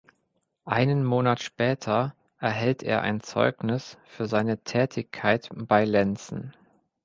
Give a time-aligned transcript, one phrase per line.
[0.65, 6.53] Einen Monat später erhält er ein Zeugnis für seine Tätigkeit bei Lenzen.